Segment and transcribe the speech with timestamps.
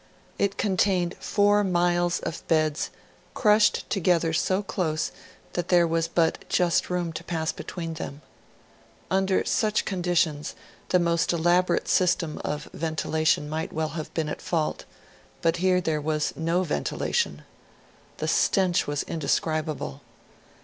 [0.39, 2.89] It contained four miles of beds,
[3.35, 5.11] crushed together so close
[5.53, 8.21] that there was but just room to pass between them.
[9.11, 10.55] Under such conditions,
[10.89, 14.85] the most elaborate system of ventilation might well have been at fault;
[15.43, 17.43] but here there was no ventilation.
[18.17, 20.01] The stench was indescribable.